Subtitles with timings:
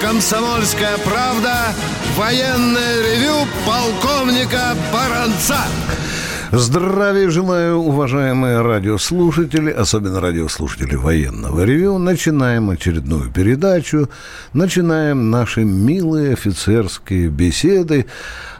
[0.00, 1.74] «Комсомольская правда»
[2.16, 5.58] военное ревю полковника Баранца.
[6.52, 11.98] Здравия желаю, уважаемые радиослушатели, особенно радиослушатели военного ревю.
[11.98, 14.08] Начинаем очередную передачу,
[14.52, 18.06] начинаем наши милые офицерские беседы.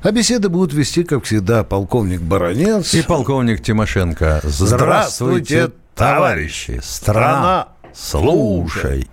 [0.03, 2.93] А беседы будут вести, как всегда, полковник Баранец.
[2.95, 4.41] И полковник Тимошенко.
[4.43, 6.81] Здравствуйте, товарищи!
[6.83, 9.09] Страна, слушай!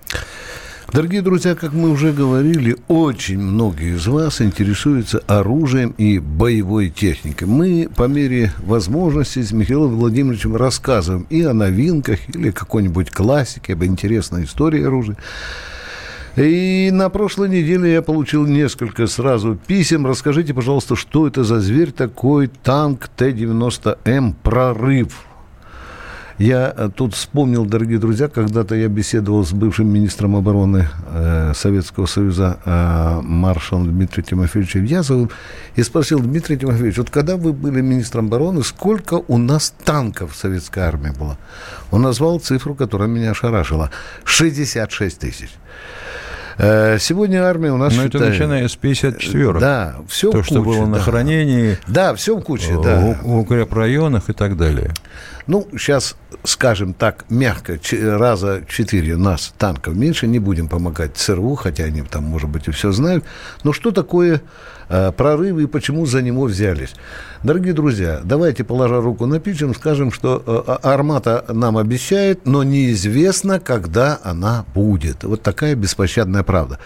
[0.94, 7.48] Дорогие друзья, как мы уже говорили, очень многие из вас интересуются оружием и боевой техникой.
[7.48, 13.84] Мы по мере возможности с Михаилом Владимировичем рассказываем и о новинках, или какой-нибудь классике, об
[13.84, 15.18] интересной истории оружия.
[16.36, 20.06] И на прошлой неделе я получил несколько сразу писем.
[20.06, 25.26] Расскажите, пожалуйста, что это за зверь такой, танк Т-90М «Прорыв»?
[26.40, 32.08] Я э, тут вспомнил, дорогие друзья, когда-то я беседовал с бывшим министром обороны э, Советского
[32.08, 35.30] Союза э, маршалом Дмитрием Тимофеевичем Вязовым
[35.76, 40.36] и спросил, Дмитрий Тимофеевич, вот когда вы были министром обороны, сколько у нас танков в
[40.36, 41.38] советской армии было?
[41.92, 43.92] Он назвал цифру, которая меня ошарашила.
[44.24, 45.50] 66 тысяч.
[46.58, 48.16] Э, сегодня армия у нас Но считает...
[48.16, 50.86] это начиная с 54 Да, все То, в куче, что было да.
[50.86, 51.78] на хранении.
[51.88, 53.18] Да, все в куче, да.
[53.22, 54.92] В укрепрайонах и так далее.
[55.46, 61.84] Ну, сейчас, скажем так, мягко, раза четыре нас танков меньше, не будем помогать ЦРУ, хотя
[61.84, 63.26] они там, может быть, и все знают.
[63.64, 64.42] Но что такое
[65.12, 66.94] прорывы и почему за него взялись?
[67.44, 73.60] Дорогие друзья, давайте, положа руку на печень, скажем, что э, Армата нам обещает, но неизвестно,
[73.60, 75.24] когда она будет.
[75.24, 76.80] Вот такая беспощадная правда.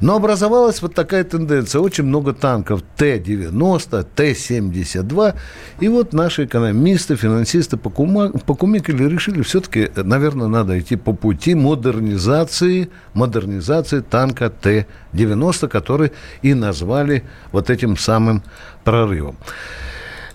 [0.00, 1.80] Но образовалась вот такая тенденция.
[1.80, 5.34] Очень много танков Т-90, Т-72.
[5.80, 14.00] И вот наши экономисты, финансисты покумекали, решили, все-таки, наверное, надо идти по пути модернизации, модернизации
[14.00, 18.42] танка Т-90, который и назвали вот этим самым
[18.84, 19.36] прорывом.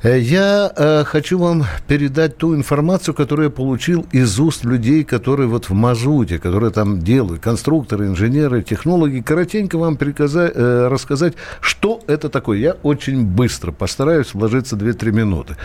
[0.04, 5.48] Э, я э, хочу вам передать ту информацию, которую я получил из уст людей, которые
[5.48, 9.22] вот в Мазуте, которые там делают, конструкторы, инженеры, технологи.
[9.22, 12.58] Коротенько вам э, рассказать, что это такое.
[12.58, 15.56] Я очень быстро постараюсь вложиться 2-3 минуты.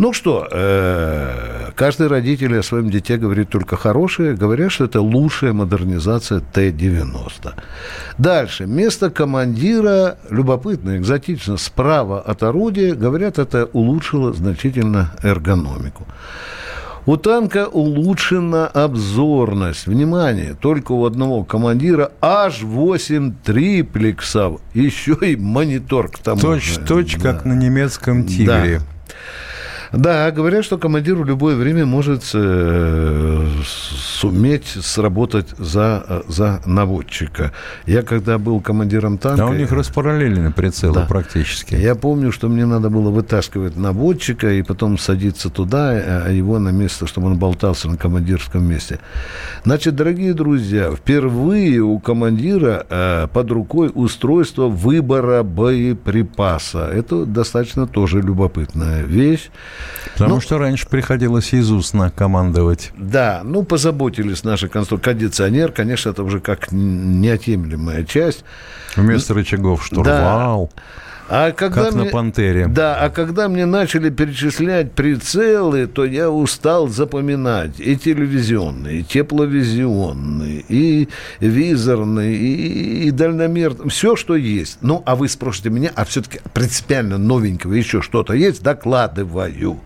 [0.00, 5.52] Ну что, э, каждый родитель о своем дите говорит только хорошее, говорят, что это лучшая
[5.52, 7.52] модернизация Т-90.
[8.16, 8.64] Дальше.
[8.64, 16.06] Место командира, любопытно, экзотично, справа от орудия, говорят, это улучшило значительно эргономику.
[17.04, 19.86] У танка улучшена обзорность.
[19.86, 24.62] Внимание, только у одного командира аж 8 триплексов.
[24.72, 26.80] Еще и монитор к тому Точь, же.
[26.80, 27.34] точь, да.
[27.34, 28.78] как на немецком тигре.
[28.78, 28.99] Да.
[29.92, 37.52] Да, говорят, что командир в любое время может э, суметь сработать за, за наводчика.
[37.86, 39.38] Я когда был командиром танка...
[39.38, 41.74] Да, у них распараллелены прицелы да, практически.
[41.74, 46.68] Я помню, что мне надо было вытаскивать наводчика и потом садиться туда, а его на
[46.68, 49.00] место, чтобы он болтался на командирском месте.
[49.64, 56.88] Значит, дорогие друзья, впервые у командира э, под рукой устройство выбора боеприпаса.
[56.92, 59.50] Это достаточно тоже любопытная вещь.
[60.12, 62.92] Потому ну, что раньше приходилось из устно командовать.
[62.96, 65.14] Да, ну, позаботились наши конструкторы.
[65.14, 68.44] Кондиционер, конечно, это уже как неотъемлемая часть.
[68.96, 70.70] Вместо рычагов штурвал.
[70.74, 70.82] Да.
[71.32, 72.66] А когда как мне, на «Пантере».
[72.66, 80.64] Да, а когда мне начали перечислять прицелы, то я устал запоминать и телевизионные, и тепловизионные,
[80.68, 81.08] и
[81.38, 84.78] визорные, и, и дальномерные, все, что есть.
[84.80, 88.64] Ну, а вы спросите меня, а все-таки принципиально новенького еще что-то есть?
[88.64, 89.78] Докладываю.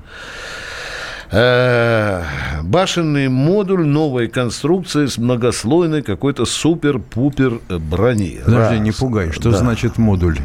[1.36, 2.22] Э,
[2.62, 8.40] башенный модуль новой конструкции с многослойной какой-то супер-пупер брони.
[8.44, 9.32] Подожди, не пугай.
[9.32, 9.58] Что да.
[9.58, 10.38] значит модуль?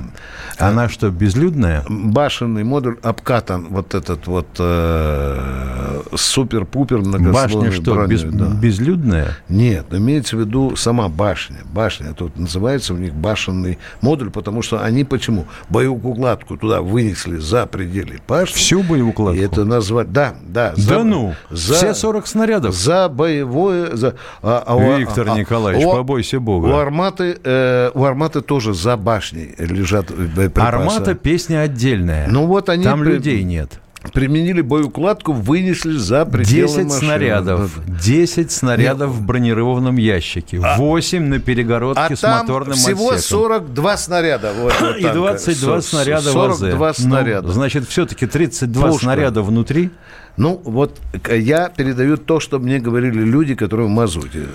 [0.58, 1.86] Она что, безлюдная?
[1.88, 8.46] Башенный модуль обкатан вот этот вот э, супер-пупер многослойный Башня что, броней, без, да.
[8.48, 9.38] безлюдная?
[9.48, 11.58] Нет, имеется в виду сама башня.
[11.72, 15.46] Башня, тут называется у них башенный модуль, потому что они почему?
[15.70, 18.56] Боеукладку туда вынесли за пределы башни.
[18.56, 19.40] Всю боеукладку?
[19.40, 22.76] И это назвать, да, да, за, да ну, за, все 40 снарядов?
[22.76, 23.96] За боевое...
[23.96, 26.68] За, а, а, Виктор а, Николаевич, а, побойся Бога.
[26.68, 30.68] У арматы, э, у арматы тоже за башней лежат боеприпасы.
[30.68, 32.28] Армата песня отдельная.
[32.28, 32.84] Ну вот они...
[32.84, 33.10] Там при...
[33.10, 33.80] людей нет
[34.14, 36.90] применили боеукладку, вынесли за пределы 10 машины.
[36.90, 37.72] снарядов.
[37.86, 39.20] 10 снарядов Нет.
[39.20, 40.62] в бронированном ящике.
[40.64, 43.40] А, 8 на перегородке а с моторным всего отсеком.
[43.42, 44.54] 42 снаряда.
[44.54, 47.48] Вот, И 22 снаряда 42 снаряда.
[47.48, 49.04] Ну, значит, все-таки 32 Пушка.
[49.04, 49.92] снаряда внутри.
[50.40, 50.98] Ну, вот
[51.30, 54.46] я передаю то, что мне говорили люди, которые в мазуте.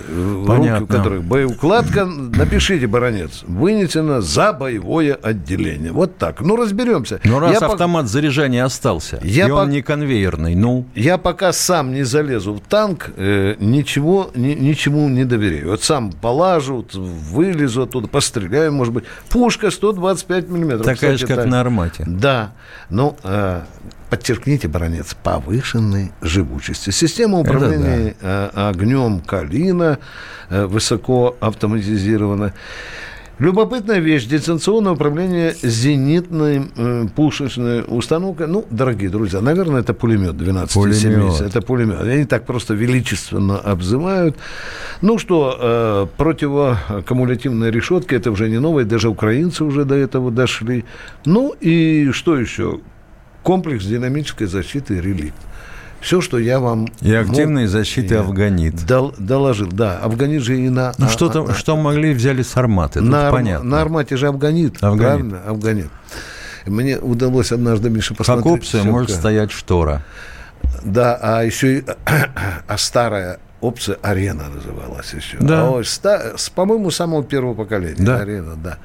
[0.47, 0.79] Понятно.
[0.79, 2.05] Руки у которых боеукладка.
[2.05, 5.91] Напишите, баронец, вынесено за боевое отделение.
[5.91, 6.41] Вот так.
[6.41, 7.19] Ну, разберемся.
[7.23, 8.07] Но раз я автомат по...
[8.09, 9.53] заряжания остался, я и по...
[9.57, 10.87] он не конвейерный, ну...
[10.95, 15.69] Я пока сам не залезу в танк, э, ничего, ни, ничему не доверяю.
[15.69, 19.03] Вот сам полажу, вылезу оттуда, постреляю, может быть.
[19.29, 20.81] Пушка 125 миллиметров.
[20.81, 21.45] Такая кстати, же, как так.
[21.45, 22.03] на «Армате».
[22.07, 22.53] Да.
[22.89, 23.61] Ну, э,
[24.09, 26.91] подчеркните, баронец, повышенной живучести.
[26.91, 28.51] Система управления да.
[28.53, 29.99] Э, огнем «Калина»
[30.49, 32.53] э, высоко автоматизирована.
[33.37, 34.25] Любопытная вещь.
[34.25, 38.47] Дистанционное управление зенитной э, пушечной установкой.
[38.47, 41.45] Ну, дорогие друзья, наверное, это пулемет 12,70.
[41.45, 41.99] Это пулемет.
[41.99, 44.37] Они так просто величественно обзывают.
[45.01, 48.85] Ну что, э, противоаккумулятивная решетка, это уже не новое.
[48.85, 50.85] Даже украинцы уже до этого дошли.
[51.25, 52.79] Ну и что еще?
[53.45, 55.37] Комплекс динамической защиты «Реликт».
[56.01, 56.87] Все, что я вам...
[57.01, 58.87] И активной мог, защиты Афганит.
[58.87, 59.99] Дол, доложил, да.
[59.99, 60.93] Афганит же и на...
[60.97, 63.69] Ну, что, там, а, что могли взяли с Арматы, на, понятно.
[63.69, 64.99] На Армате же Афганит, Афганит.
[64.99, 65.41] правильно?
[65.45, 65.89] Афганит.
[66.65, 68.45] Мне удалось однажды, Миша, посмотреть...
[68.45, 70.01] Как опция все, может стоять штора.
[70.83, 71.85] Да, а еще и...
[72.67, 75.37] а старая опция «Арена» называлась еще.
[75.39, 75.69] Да.
[75.69, 78.03] А, ста, по-моему, самого первого поколения.
[78.03, 78.21] Да.
[78.21, 78.79] «Арена», да.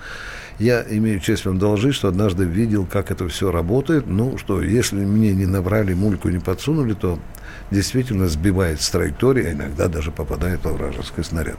[0.60, 4.06] Я имею честь вам доложить, что однажды видел, как это все работает.
[4.06, 7.18] Ну, что если мне не набрали мульку, не подсунули, то
[7.70, 11.56] действительно сбивает с траектории, а иногда даже попадает во вражеский снаряд.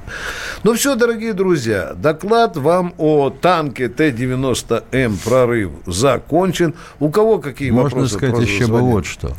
[0.63, 6.75] Ну все, дорогие друзья, доклад вам о танке Т-90М «Прорыв» закончен.
[6.99, 8.13] У кого какие Можно вопросы?
[8.19, 9.35] Можно сказать еще бы вот что.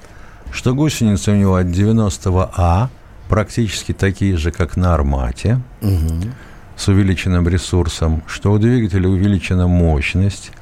[0.51, 2.89] Что гусеницы у него от 90А
[3.29, 5.61] практически такие же, как на «Армате».
[5.83, 6.33] Угу
[6.77, 10.53] с увеличенным ресурсом, что у двигателя увеличена мощность,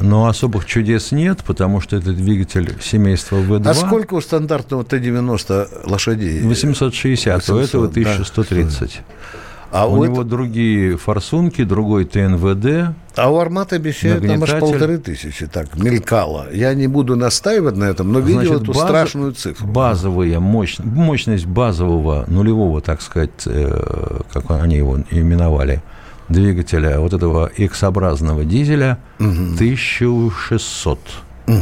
[0.00, 3.68] но особых чудес нет, потому что это двигатель семейства V2.
[3.68, 6.40] А сколько у стандартного Т-90 лошадей?
[6.42, 9.02] 860, 800, у этого 1130.
[9.08, 9.38] Да.
[9.70, 10.30] А у, у него это...
[10.30, 12.94] другие форсунки, другой ТНВД.
[13.16, 15.46] А у Армата обещают нам аж полторы тысячи.
[15.46, 16.46] Так, мелькало.
[16.52, 19.66] Я не буду настаивать на этом, но видел Значит, эту база, страшную цифру.
[19.66, 25.82] Базовые, мощь, мощность базового, нулевого, так сказать, э, как они его именовали,
[26.30, 29.54] двигателя, вот этого X-образного дизеля, угу.
[29.54, 30.98] 1600.
[31.46, 31.56] Угу.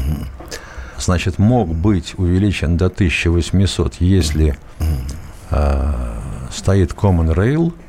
[0.98, 4.86] Значит, мог быть увеличен до 1800, если угу.
[5.50, 5.92] э,
[6.52, 7.72] стоит Common Rail–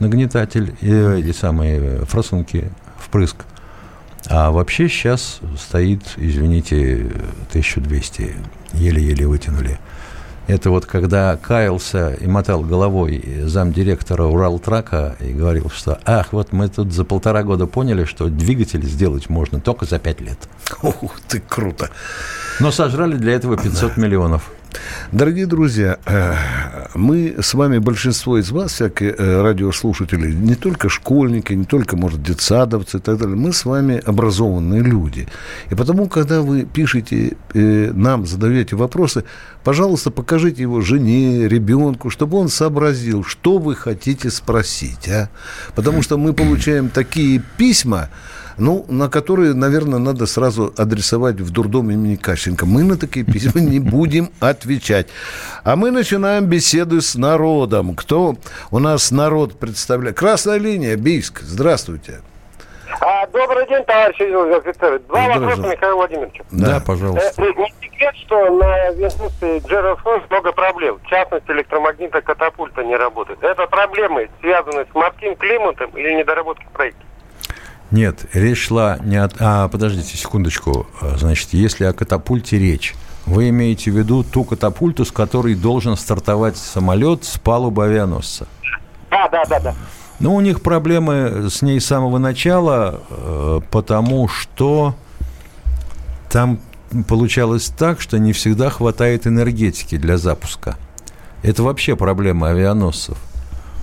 [0.00, 3.36] нагнетатель и эти самые форсунки впрыск.
[4.28, 7.10] А вообще сейчас стоит, извините,
[7.50, 8.36] 1200,
[8.72, 9.78] еле-еле вытянули.
[10.46, 16.68] Это вот когда каялся и мотал головой замдиректора Уралтрака и говорил, что ах, вот мы
[16.68, 20.38] тут за полтора года поняли, что двигатель сделать можно только за пять лет.
[20.82, 21.90] Ух ты, круто.
[22.60, 24.50] Но сожрали для этого 500 миллионов.
[25.12, 26.34] Дорогие друзья, э,
[26.94, 32.22] мы с вами, большинство из вас, всякие э, радиослушатели, не только школьники, не только, может,
[32.22, 35.28] детсадовцы и так далее, мы с вами образованные люди.
[35.70, 39.24] И потому, когда вы пишете э, нам, задаете вопросы,
[39.62, 45.08] пожалуйста, покажите его жене, ребенку, чтобы он сообразил, что вы хотите спросить.
[45.08, 45.28] А?
[45.74, 48.08] Потому что мы получаем такие письма,
[48.58, 52.66] ну, на которые, наверное, надо сразу адресовать в дурдом имени Кащенко.
[52.66, 55.08] Мы на такие письма не будем отвечать.
[55.64, 57.94] А мы начинаем беседу с народом.
[57.94, 58.36] Кто
[58.70, 60.16] у нас народ представляет?
[60.16, 61.40] Красная линия, Бийск.
[61.40, 62.20] Здравствуйте.
[63.00, 64.22] А, добрый день, товарищи
[64.56, 64.98] офицеры.
[65.00, 66.44] Два вопроса Михаилу Владимировичу.
[66.50, 67.42] Да, да пожалуйста.
[67.42, 70.98] Э, не секрет, что на Винституте Джерфон много проблем.
[71.02, 73.42] В частности, электромагнитная катапульта не работает.
[73.42, 77.04] Это проблемы, связанные с морским климатом или недоработкой проекта?
[77.94, 79.36] Нет, речь шла не от...
[79.38, 80.88] А, подождите секундочку.
[81.16, 86.56] Значит, если о катапульте речь, вы имеете в виду ту катапульту, с которой должен стартовать
[86.56, 88.48] самолет с палубы авианосца?
[89.10, 89.74] Да, да, да, да.
[90.18, 94.96] Ну, у них проблемы с ней с самого начала, э, потому что
[96.28, 96.58] там
[97.06, 100.74] получалось так, что не всегда хватает энергетики для запуска.
[101.44, 103.18] Это вообще проблема авианосцев.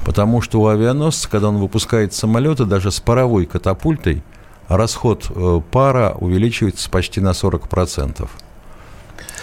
[0.06, 4.24] Потому что у авианосца, когда он выпускает самолеты, даже с паровой катапультой,
[4.68, 8.28] расход э, пара увеличивается почти на 40%.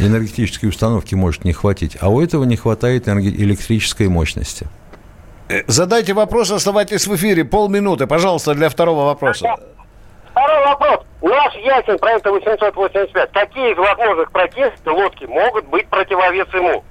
[0.01, 4.67] Энергетической установки может не хватить, а у этого не хватает электрической мощности.
[5.49, 7.45] Э, задайте вопрос, оставайтесь в эфире.
[7.45, 9.55] Полминуты, пожалуйста, для второго вопроса.
[10.31, 11.05] Второй вопрос.
[11.23, 13.33] Наш Ясень проекта 885.
[13.33, 16.85] Какие из возможных протестов лодки могут быть противовес ему?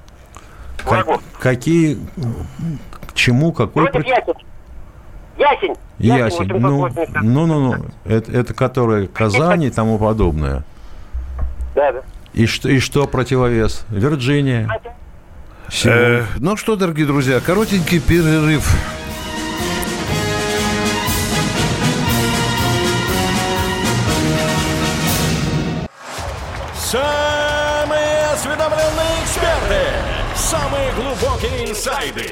[0.84, 1.08] Как,
[1.40, 1.98] какие
[3.18, 3.90] чему, какой...
[3.90, 4.46] Против ясень.
[5.38, 5.76] Ясень.
[6.00, 6.48] Ясень.
[6.48, 6.88] Ну,
[7.22, 7.86] ну, ну, ну.
[8.06, 10.64] Это, это которое Казани и тому подобное.
[11.76, 12.02] Да, да.
[12.34, 13.86] И что, и что противовес?
[13.90, 14.70] Вирджиния.
[15.86, 18.70] Э, ну что, дорогие друзья, коротенький перерыв.
[26.76, 29.82] Самые осведомленные эксперты,
[30.36, 32.32] самые глубокие инсайды,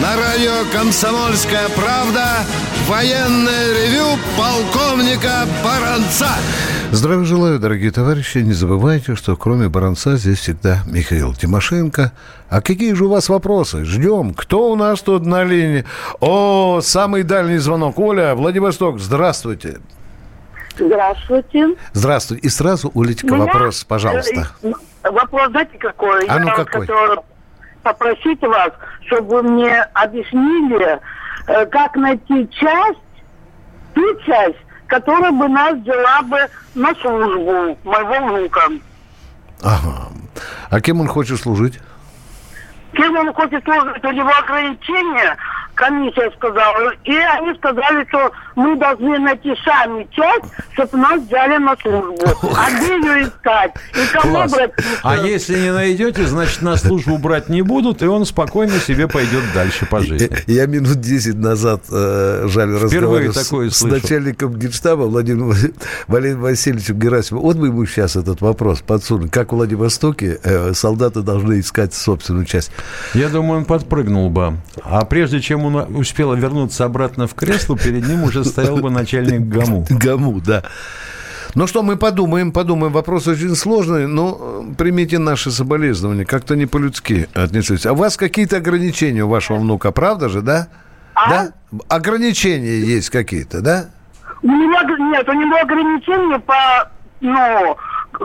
[0.00, 2.44] На радио «Комсомольская правда»
[2.88, 6.28] военное ревю полковника Баранца.
[6.92, 8.38] Здравия желаю, дорогие товарищи.
[8.38, 12.12] Не забывайте, что кроме Баранца здесь всегда Михаил Тимошенко.
[12.48, 13.84] А какие же у вас вопросы?
[13.84, 14.34] Ждем.
[14.34, 15.84] Кто у нас тут на линии?
[16.18, 17.98] О, самый дальний звонок.
[18.00, 19.78] Оля, Владивосток, здравствуйте.
[20.78, 21.76] Здравствуйте.
[21.92, 22.46] Здравствуйте.
[22.46, 24.48] И сразу, Улечка, меня, вопрос, пожалуйста.
[24.62, 24.72] э,
[25.02, 26.26] Вопрос, знаете, какой?
[26.26, 26.80] А ну, Я какой?
[26.82, 27.24] хотела
[27.82, 28.70] попросить вас,
[29.06, 31.00] чтобы вы мне объяснили,
[31.46, 32.98] э, как найти часть,
[33.94, 36.38] ту часть, которая бы нас взяла бы
[36.74, 38.62] на службу моего внука.
[39.62, 40.08] Ага.
[40.70, 41.80] А кем он хочет служить?
[42.92, 45.36] Кем он хочет служить, у него ограничения,
[45.80, 51.74] комиссия сказала, и они сказали, что мы должны найти сами часть, чтобы нас взяли на
[51.76, 52.16] службу.
[52.54, 53.72] А где ее искать?
[53.94, 54.52] И кому Класс.
[54.52, 54.84] обратиться?
[55.02, 59.42] А если не найдете, значит, на службу брать не будут, и он спокойно себе пойдет
[59.54, 60.30] дальше по жизни.
[60.46, 65.54] Я минут 10 назад, э, жаль, разговаривал с, с начальником генштаба Владимиром
[66.06, 67.46] Валерием Васильевичем Герасимовым.
[67.46, 69.30] Вот бы ему сейчас этот вопрос подсунуть.
[69.30, 72.70] Как в Владивостоке э, солдаты должны искать собственную часть.
[73.14, 74.58] Я думаю, он подпрыгнул бы.
[74.82, 79.42] А прежде чем он успел вернуться обратно в кресло, перед ним уже стоял бы начальник
[79.42, 79.86] ГАМУ.
[79.90, 80.62] Гаму, да.
[81.54, 82.92] Ну что, мы подумаем, подумаем.
[82.92, 86.24] Вопрос очень сложный, но э, примите наши соболезнования.
[86.24, 87.86] Как-то не по-людски отнеслись.
[87.86, 90.68] А у вас какие-то ограничения у вашего внука, правда же, да?
[91.28, 91.52] Да?
[91.88, 93.86] Ограничения есть какие-то, да?
[94.42, 96.88] У него, нет, у него ограничения по,
[97.20, 97.76] ну,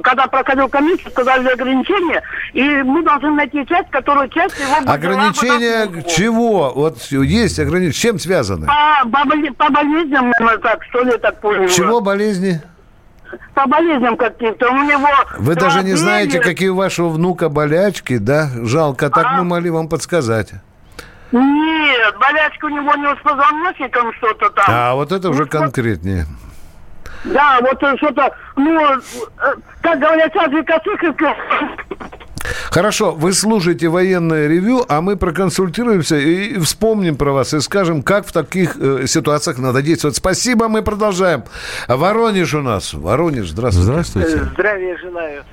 [0.02, 2.22] когда проходил комиссию, сказали ограничения,
[2.54, 6.72] и мы должны найти часть, которую часть его Ограничения чего?
[6.74, 7.94] Вот есть ограничения.
[7.94, 8.68] С чем связаны?
[8.68, 11.68] По, по, боле- по болезням, наверное, так, что ли, так понял.
[11.70, 12.62] Чего болезни?
[13.54, 14.70] По болезням каким-то.
[14.70, 15.08] У него...
[15.40, 18.50] Вы даже не знаете, какие у вашего внука болячки, да?
[18.64, 19.38] Жалко, так А.
[19.38, 20.52] мы могли вам подсказать.
[21.32, 24.66] Нет, болячка у него не с позвоночником что-то там.
[24.70, 26.26] А вот это уже конкретнее.
[27.24, 29.00] Да, вот э, что-то, ну, э,
[29.82, 31.02] как говорят, сейчас же косых
[32.70, 38.28] Хорошо, вы слушаете военное ревю, а мы проконсультируемся и вспомним про вас и скажем, как
[38.28, 40.18] в таких э, ситуациях надо действовать.
[40.18, 41.44] Спасибо, мы продолжаем.
[41.88, 42.94] Воронеж у нас.
[42.94, 43.92] Воронеж, здравствуйте.
[43.92, 44.40] Здравствуйте.
[44.54, 45.44] Здравия желаю,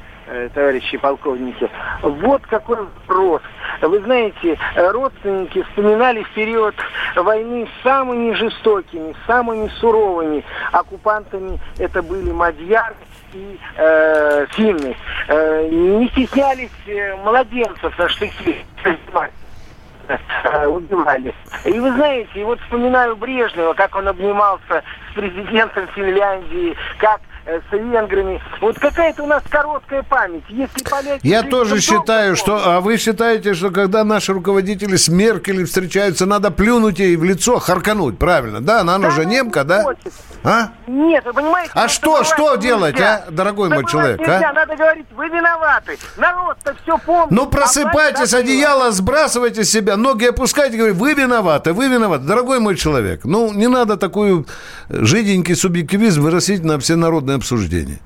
[0.54, 1.68] товарищи полковники.
[2.02, 3.42] Вот какой вопрос.
[3.80, 6.74] Вы знаете, э, родственники вспоминали в период
[7.16, 11.58] войны самыми жестокими, самыми суровыми оккупантами.
[11.78, 12.94] Это были мадьяры
[13.34, 14.96] и э, финны.
[15.28, 21.34] Э, не стеснялись э, младенцев на штыки э, убивали.
[21.64, 27.72] И вы знаете, вот вспоминаю Брежнева, как он обнимался с президентом Финляндии, как э, с
[27.72, 28.40] венграми.
[28.60, 30.44] Вот какая-то у нас короткая память.
[30.48, 32.60] Если поляки Я тоже считаю, что...
[32.64, 37.58] А вы считаете, что когда наши руководители с Меркель встречаются, надо плюнуть ей в лицо,
[37.58, 38.60] харкануть, правильно?
[38.60, 39.82] Да, она, Да же ну, немка, да?
[39.82, 40.10] хочется.
[40.44, 40.70] А?
[40.86, 41.70] Нет, вы понимаете...
[41.74, 42.56] А что, что нельзя.
[42.56, 44.22] делать, а, дорогой мой человек, а?
[44.22, 45.98] нельзя, надо говорить, вы виноваты.
[46.16, 47.30] Народ-то все помнит.
[47.30, 48.50] Ну, А просыпайтесь, забыла.
[48.50, 52.24] одеяло сбрасывайте с себя, ноги опускайте, говорите, вы виноваты, вы виноваты.
[52.24, 54.46] Дорогой мой человек, ну, не надо такую
[54.88, 57.98] жиденький субъективизм вырастить на всенародное обсуждение.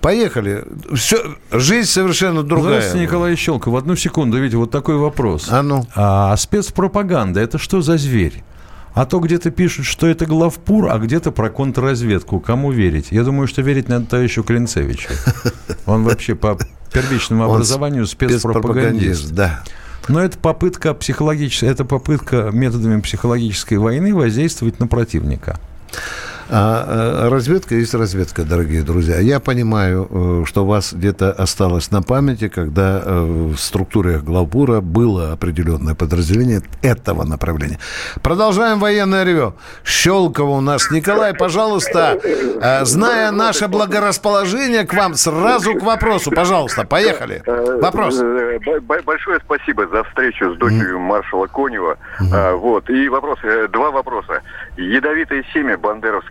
[0.00, 0.64] Поехали.
[0.94, 2.80] Все, жизнь совершенно другая.
[2.80, 3.72] Здравствуйте, Николай Щелков.
[3.72, 5.48] В одну секунду, видите, вот такой вопрос.
[5.50, 5.86] А ну.
[5.94, 8.44] А спецпропаганда– это что за зверь?
[8.94, 12.40] А то где-то пишут, что это главпур, а где-то про контрразведку.
[12.40, 13.08] Кому верить?
[13.10, 15.10] Я думаю, что верить надо товарищу Клинцевичу.
[15.86, 16.58] Он вообще по
[16.92, 19.32] первичному образованию спецпропагандист.
[19.32, 19.62] да.
[20.08, 25.58] Но это попытка психологическая, это попытка методами психологической войны воздействовать на противника.
[26.48, 29.18] А, а разведка есть разведка, дорогие друзья.
[29.18, 33.20] Я понимаю, э, что у вас где-то осталось на памяти, когда э,
[33.54, 37.78] в структуре главбура было определенное подразделение этого направления.
[38.22, 39.54] Продолжаем военное ревю.
[39.84, 40.90] Щелково у нас.
[40.92, 46.30] Николай, пожалуйста, э, зная наше благорасположение к вам, сразу к вопросу.
[46.30, 47.42] Пожалуйста, поехали.
[47.46, 48.20] Вопрос.
[49.04, 51.98] Большое спасибо за встречу с дочерью маршала Конева.
[52.20, 52.56] Mm-hmm.
[52.56, 52.88] Вот.
[52.88, 53.38] И вопрос,
[53.70, 54.42] два вопроса.
[54.76, 55.76] Ядовитое семя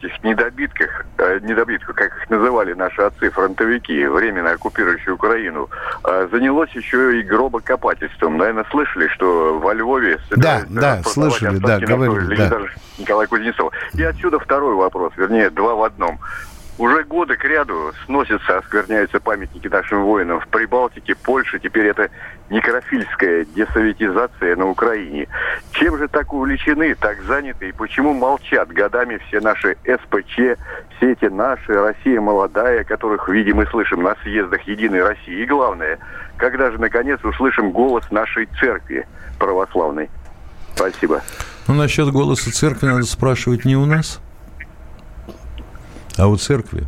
[0.05, 1.05] бандеровских недобитках,
[1.41, 5.69] недобитков, как их называли наши отцы-фронтовики, временно оккупирующие Украину,
[6.03, 8.37] занялось еще и гробокопательством.
[8.37, 10.19] Наверное, слышали, что во Львове...
[10.31, 12.59] Да, да, слышали, да, говорили, да.
[12.97, 13.73] Николай Кузнецов.
[13.93, 16.19] И отсюда второй вопрос, вернее, два в одном.
[16.77, 21.57] Уже годы к ряду сносятся, оскверняются памятники нашим воинам в Прибалтике, Польше.
[21.59, 22.09] Теперь это
[22.49, 25.27] некрофильская десоветизация на Украине.
[25.71, 30.59] Чем же так увлечены, так заняты и почему молчат годами все наши СПЧ,
[30.97, 35.43] все эти наши, Россия молодая, которых видим и слышим на съездах Единой России?
[35.43, 35.97] И главное,
[36.35, 39.07] когда же наконец услышим голос нашей церкви
[39.39, 40.09] православной?
[40.75, 41.21] Спасибо.
[41.67, 44.19] Ну, насчет голоса церкви надо спрашивать не у нас,
[46.17, 46.87] а у церкви.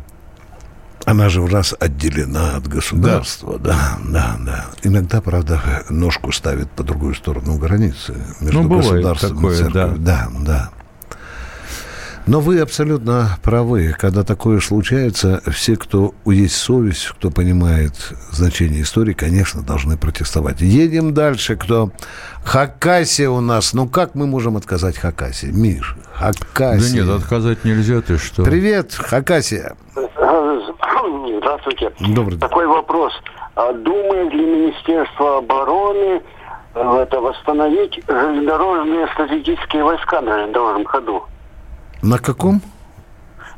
[1.04, 4.44] Она же у нас отделена от государства, да, да, да.
[4.44, 4.66] да.
[4.82, 9.98] Иногда, правда, ножку ставит по другую сторону границы между ну, государством такое, и церковью.
[9.98, 10.44] Да, да.
[10.44, 10.70] да.
[12.28, 13.94] Но вы абсолютно правы.
[13.98, 17.94] Когда такое случается, все, кто есть совесть, кто понимает
[18.32, 20.60] значение истории, конечно, должны протестовать.
[20.60, 21.56] Едем дальше.
[21.56, 21.88] Кто?
[22.44, 23.72] Хакасия у нас.
[23.72, 25.46] Ну, как мы можем отказать Хакасии?
[25.46, 27.02] Миш, Хакасия.
[27.02, 28.44] Да нет, отказать нельзя, ты что?
[28.44, 29.74] Привет, Хакасия.
[31.38, 31.92] Здравствуйте.
[32.14, 32.40] Добрый день.
[32.40, 33.14] Такой вопрос.
[33.54, 36.20] А думает ли Министерство обороны
[36.74, 41.24] э, это восстановить железнодорожные стратегические войска на железнодорожном ходу?
[42.02, 42.62] На каком?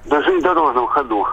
[0.07, 1.27] На железнодорожном ходу.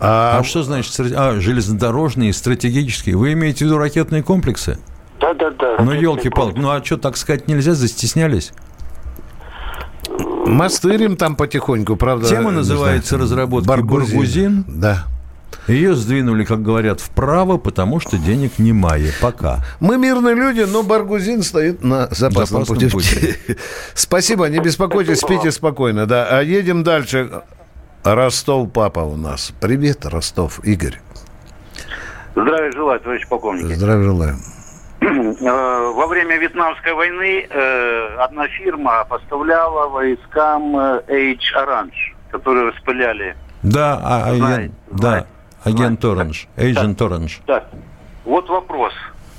[0.00, 3.16] А, а что значит а, железнодорожные, стратегические?
[3.16, 4.78] Вы имеете в виду ракетные комплексы?
[5.20, 5.76] Да, да, да.
[5.78, 8.52] Ну, елки-палки, ну а что, так сказать нельзя, застеснялись?
[10.46, 12.28] Мастырим там потихоньку, правда.
[12.28, 14.16] Тема называется знаю, разработки Баргузин.
[14.16, 14.64] Баргузин.
[14.68, 15.04] Да.
[15.68, 19.12] Ее сдвинули, как говорят, вправо, потому что денег не мае.
[19.20, 19.64] Пока.
[19.80, 22.90] Мы мирные люди, но Баргузин стоит на запасном, запасном пути.
[22.90, 23.34] пути.
[23.94, 26.06] Спасибо, не беспокойтесь, спите спокойно.
[26.06, 26.26] Да.
[26.30, 27.42] А едем дальше.
[28.04, 29.52] Ростов папа у нас.
[29.60, 30.60] Привет, Ростов.
[30.64, 31.00] Игорь.
[32.36, 33.74] Здравия желаю, товарищ полковник.
[33.76, 34.36] Здравия желаю.
[35.04, 43.36] Э, во время Вьетнамской войны э, одна фирма поставляла войскам H Orange, которые распыляли.
[43.62, 45.26] Да, а, знаете, да.
[45.64, 47.40] Агент Оранж, Agent Оранж.
[47.46, 47.64] Да.
[48.24, 48.92] Вот вопрос.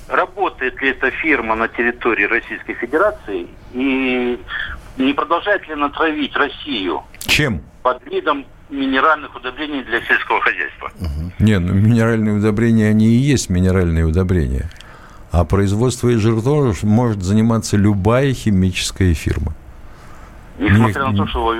[0.08, 4.38] Работает ли эта фирма на территории Российской Федерации и
[4.98, 7.02] не продолжает ли она травить Россию?
[7.26, 7.62] Чем?
[7.82, 10.90] Под видом минеральных удобрений для сельского хозяйства.
[11.00, 11.32] Угу.
[11.44, 14.70] Не, ну минеральные удобрения, они и есть минеральные удобрения.
[15.32, 19.54] А производство изжиртов может заниматься любая химическая фирма.
[20.58, 21.12] Несмотря Ник...
[21.12, 21.54] на то, что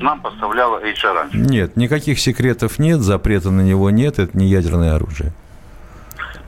[0.00, 5.32] нам поставляла HR Нет, никаких секретов нет, запрета на него нет, это не ядерное оружие.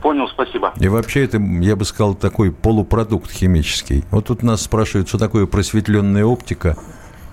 [0.03, 0.73] Понял, спасибо.
[0.79, 4.05] И вообще это, я бы сказал, такой полупродукт химический.
[4.11, 6.77] Вот тут нас спрашивают, что такое просветленная оптика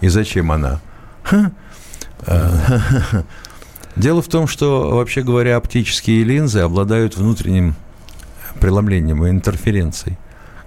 [0.02, 0.80] и зачем она.
[3.96, 7.76] Дело в том, что, вообще говоря, оптические линзы обладают внутренним
[8.60, 10.18] преломлением и интерференцией,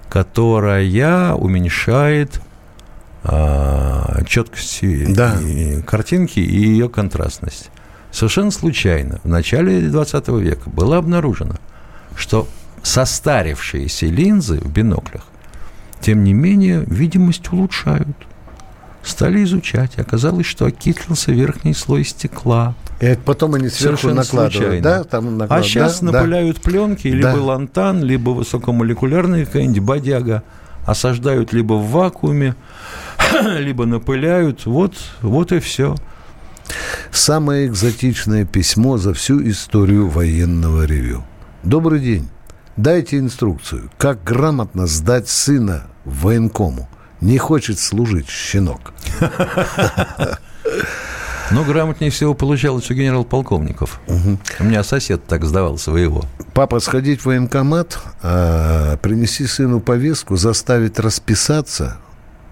[0.08, 2.40] которая уменьшает
[3.28, 4.80] а, четкость
[5.12, 5.40] да.
[5.40, 7.70] и картинки и ее контрастность.
[8.12, 11.56] Совершенно случайно в начале 20 века было обнаружено,
[12.14, 12.48] что
[12.82, 15.24] состарившиеся линзы в биноклях,
[16.00, 18.16] тем не менее, видимость улучшают.
[19.02, 19.98] Стали изучать.
[19.98, 22.74] Оказалось, что окислился верхний слой стекла.
[23.00, 24.82] И потом они сверху Совершенно накладывают, случайно.
[24.82, 25.04] да?
[25.04, 26.62] Там накладывают, а сейчас да, напыляют да.
[26.62, 27.42] пленки, либо да.
[27.42, 30.42] лантан, либо высокомолекулярные какая-нибудь бодяга,
[30.86, 32.54] осаждают либо в вакууме,
[33.58, 34.66] либо напыляют.
[34.66, 35.94] Вот, вот и все.
[37.10, 41.24] Самое экзотичное письмо за всю историю военного ревю.
[41.62, 42.28] Добрый день.
[42.76, 46.88] Дайте инструкцию, как грамотно сдать сына в военкому.
[47.20, 48.92] Не хочет служить щенок.
[51.52, 54.00] Ну, грамотнее всего получалось у генерал-полковников.
[54.08, 54.38] Угу.
[54.58, 56.24] У меня сосед так сдавал своего.
[56.54, 61.98] Папа, сходить в военкомат, а, принеси сыну повестку, заставить расписаться,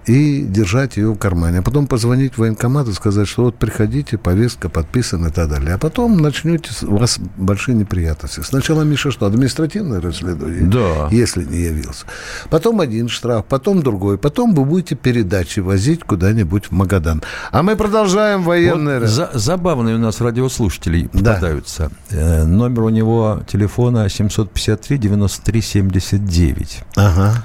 [0.06, 1.58] и держать ее в кармане.
[1.60, 5.74] А потом позвонить в военкомат и сказать, что вот приходите, повестка подписана и так далее.
[5.74, 8.40] А потом начнете, у вас большие неприятности.
[8.40, 10.62] Сначала, Миша, что, административное расследование?
[10.62, 11.08] Да.
[11.10, 12.06] Если не явился.
[12.50, 14.18] Потом один штраф, потом другой.
[14.18, 17.22] Потом вы будете передачи возить куда-нибудь в Магадан.
[17.50, 19.00] А мы продолжаем военное...
[19.00, 21.90] Вот за, забавные у нас радиослушатели попадаются.
[22.10, 22.44] Да.
[22.44, 26.82] Номер у него телефона 753 93 79.
[26.96, 27.44] Ага.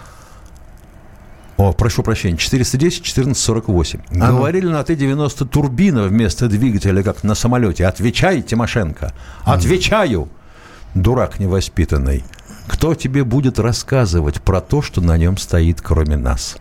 [1.59, 3.99] О, прошу прощения, 410 1448.
[4.11, 4.31] Ага.
[4.31, 7.85] Говорили на Т-90 турбина вместо двигателя, как на самолете.
[7.85, 9.11] Отвечай, Тимошенко.
[9.43, 10.29] Отвечаю.
[10.95, 12.23] Дурак невоспитанный.
[12.67, 16.55] Кто тебе будет рассказывать про то, что на нем стоит, кроме нас?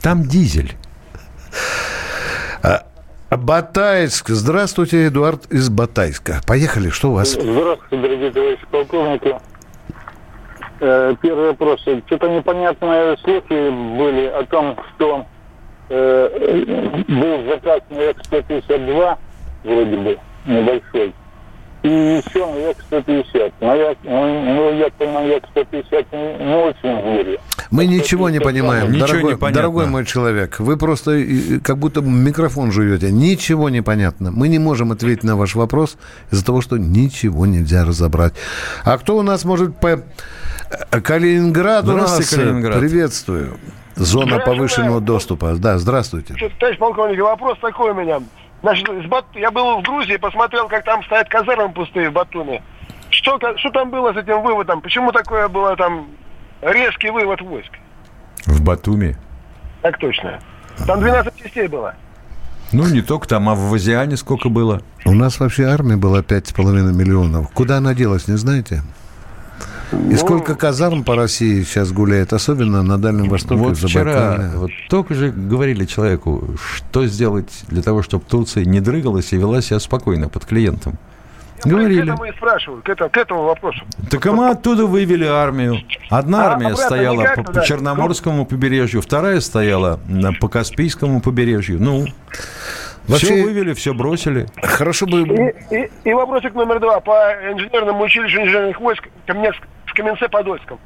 [0.00, 0.76] Там дизель.
[2.62, 2.84] А,
[3.30, 4.28] Батайск.
[4.28, 6.40] Здравствуйте, Эдуард из Батайска.
[6.46, 7.30] Поехали, что у вас?
[7.32, 9.34] Здравствуйте, дорогие товарищи полковники.
[10.80, 11.80] Э, первый вопрос.
[11.80, 15.26] Что-то непонятные слухи были о том, что
[15.88, 19.16] э, был заказ на X-152,
[19.64, 21.14] вроде бы, небольшой,
[21.84, 23.52] и еще на X-150.
[23.60, 27.38] Но я, ну, ну, я понимаю, X-150 не, не очень верю.
[27.70, 29.60] Мы ничего не понимаем, Ничего дорогой, не понятно.
[29.60, 30.60] дорогой мой человек.
[30.60, 33.12] Вы просто э, как будто микрофон жуете.
[33.12, 34.30] Ничего не понятно.
[34.30, 35.98] Мы не можем ответить на ваш вопрос
[36.30, 38.32] из-за того, что ничего нельзя разобрать.
[38.84, 40.02] А кто у нас может по...
[40.90, 42.10] Калининград у нас.
[42.10, 42.78] Здравствуйте, Калининград.
[42.78, 43.58] Приветствую.
[43.96, 45.54] Зона повышенного доступа.
[45.54, 46.34] Да, здравствуйте.
[46.58, 48.20] Товарищ полковник, вопрос такой у меня.
[48.62, 49.26] Значит, Бат...
[49.34, 52.62] я был в Грузии, посмотрел, как там стоят казармы пустые в Батуми.
[53.10, 54.80] Что, что там было с этим выводом?
[54.80, 56.08] Почему такое было там
[56.62, 57.72] резкий вывод войск?
[58.46, 59.16] В Батуми.
[59.82, 60.40] Так точно.
[60.86, 61.94] Там 12 частей было.
[62.72, 64.82] Ну, не только там, а в Азиане сколько было?
[65.04, 67.50] У нас вообще армия была 5,5 миллионов.
[67.52, 68.82] Куда она делась, не знаете?
[70.10, 75.14] И сколько казарм по России сейчас гуляет, особенно на Дальнем Востоке, Вот вчера, вот только
[75.14, 80.28] же говорили человеку, что сделать для того, чтобы Турция не дрыгалась и вела себя спокойно
[80.28, 80.98] под клиентом.
[81.60, 82.02] К Говорили.
[82.02, 83.80] этому и спрашиваю, к этому, к этому вопросу.
[84.10, 85.78] Так а мы оттуда вывели армию.
[86.10, 91.80] Одна А армия стояла никак по, по Черноморскому побережью, вторая стояла на, по Каспийскому побережью.
[91.80, 92.06] Ну,
[93.06, 94.46] Вообще- все вывели, все бросили.
[94.62, 95.22] Хорошо бы...
[95.70, 97.12] И, и, и вопросик номер два по
[97.52, 99.54] инженерному училищу инженерных войск Каменец,
[99.86, 100.78] в Каменце-Подольском.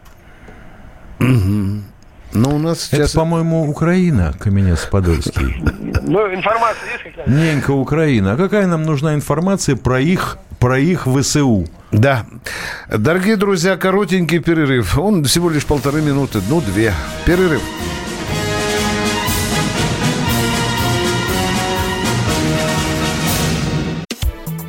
[2.34, 3.12] Но у нас Это, сейчас...
[3.12, 5.62] по-моему, Украина, Каменец-Подольский.
[6.02, 7.30] Ну, информация есть какая-то?
[7.30, 8.32] Ненька Украина.
[8.32, 11.66] А какая нам нужна информация про их, про их ВСУ?
[11.90, 12.26] Да.
[12.90, 14.98] Дорогие друзья, коротенький перерыв.
[14.98, 16.92] Он всего лишь полторы минуты, ну, две.
[17.24, 17.62] Перерыв.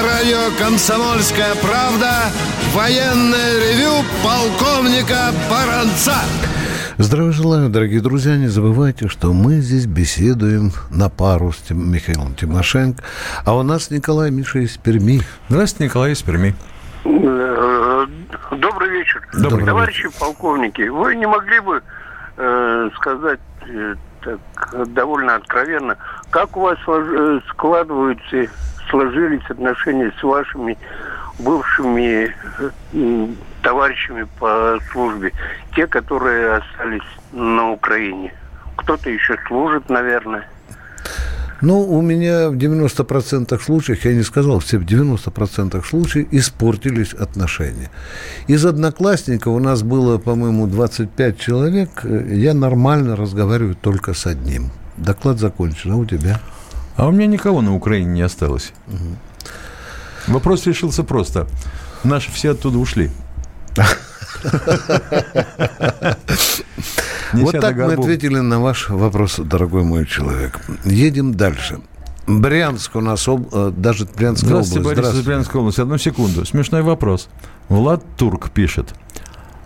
[0.00, 2.10] На радио «Комсомольская правда»
[2.72, 6.14] военное ревю полковника Баранца.
[6.96, 8.36] Здравия желаю, дорогие друзья.
[8.36, 13.02] Не забывайте, что мы здесь беседуем на пару с Тим- Михаилом Тимошенко.
[13.44, 15.20] А у нас Николай Миша из Перми.
[15.50, 16.54] Здравствуйте, Николай из Перми.
[17.04, 18.06] Э,
[18.52, 19.22] Добрый вечер.
[19.34, 21.82] Добрый Товарищи полковники, вы не могли бы
[22.38, 24.38] э, сказать э, так
[24.94, 25.96] довольно откровенно,
[26.30, 28.46] как у вас э, складываются,
[28.90, 30.76] сложились отношения с вашими
[31.38, 32.34] бывшими
[32.92, 33.26] э,
[33.62, 35.32] товарищами по службе,
[35.74, 38.34] те, которые остались на Украине?
[38.76, 40.46] Кто-то еще служит, наверное.
[41.62, 47.90] Ну, у меня в 90% случаев, я не сказал, все в 90% случаев испортились отношения.
[48.46, 51.90] Из одноклассников у нас было, по-моему, 25 человек.
[52.04, 54.70] Э, Я нормально разговариваю только с одним.
[54.96, 56.40] Доклад закончен, а у тебя?
[56.96, 58.72] А у меня никого на Украине не осталось.
[60.26, 61.46] Вопрос решился просто.
[62.04, 63.10] Наши все оттуда ушли.
[67.32, 70.60] Вот так мы ответили на ваш вопрос, дорогой мой человек.
[70.84, 71.78] Едем дальше.
[72.26, 75.02] Брянск у нас, об- э, даже Брянская Здравствуйте, область.
[75.02, 75.80] Борис из Брянской области.
[75.80, 76.44] Одну секунду.
[76.46, 77.28] Смешной вопрос.
[77.68, 78.94] Влад Турк пишет.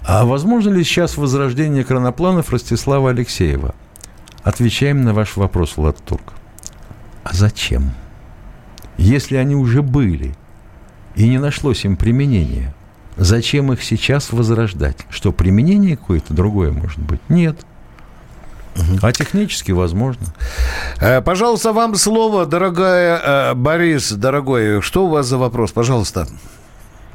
[0.06, 3.74] А возможно ли сейчас возрождение кранопланов Ростислава Алексеева?
[4.42, 6.32] Отвечаем на ваш вопрос, Влад Турк.
[7.24, 7.90] А зачем?
[8.98, 10.34] Если они уже были
[11.16, 12.74] и не нашлось им применения,
[13.16, 14.98] зачем их сейчас возрождать?
[15.08, 17.20] Что, применение какое-то другое может быть?
[17.28, 17.56] Нет.
[19.02, 20.26] А технически возможно.
[21.00, 24.82] Э, Пожалуйста, вам слово, дорогая э, Борис, дорогой.
[24.82, 25.72] Что у вас за вопрос?
[25.72, 26.26] Пожалуйста.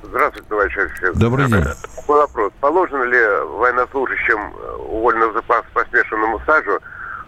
[0.01, 1.13] Здравствуйте, товарищ офицер.
[1.15, 1.65] Добрый день.
[1.97, 2.53] Такой вопрос.
[2.61, 3.19] Положено ли
[3.57, 6.79] военнослужащим, э, уволенным в запас по смешанному стажу,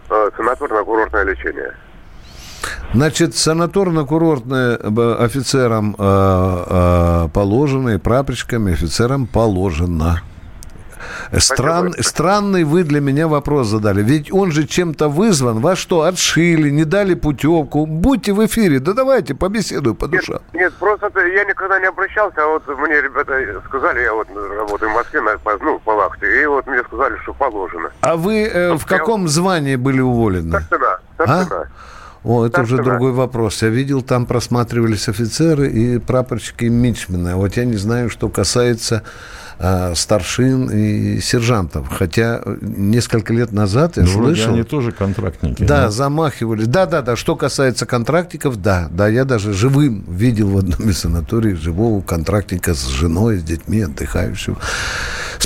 [0.08, 1.74] санаторно-курортное лечение?
[2.94, 10.20] Значит, санаторно-курортное э, офицерам э, э, положено, и прапорщикам, офицерам положено.
[11.36, 14.02] Стран, странный вы для меня вопрос задали.
[14.02, 15.60] Ведь он же чем-то вызван.
[15.60, 17.86] Вас что, отшили, не дали путевку?
[17.86, 20.40] Будьте в эфире, да давайте побеседуем по душам.
[20.52, 24.28] Нет, просто это я никогда не обращался, а вот мне ребята сказали, я вот
[24.58, 27.90] работаю в Москве, на, ну, по вахте, и вот мне сказали, что положено.
[28.02, 30.60] А вы э, в каком звании были уволены?
[30.60, 31.46] Старшина, А?
[32.24, 32.82] О, это уже Старшина.
[32.98, 33.62] другой вопрос.
[33.62, 37.30] Я видел, там просматривались офицеры и прапорщики и мичмены.
[37.30, 39.02] А вот я не знаю, что касается
[39.58, 41.88] а, старшин и сержантов.
[41.88, 44.54] Хотя э, несколько лет назад я Ну, вроде слышал...
[44.54, 45.62] они тоже контрактники.
[45.64, 45.90] Да, ну.
[45.90, 46.66] замахивались.
[46.66, 47.16] Да, да, да.
[47.16, 52.74] Что касается контрактиков, да, да, я даже живым видел в одном из санаторий живого контрактника
[52.74, 54.58] с женой, с детьми, отдыхающего.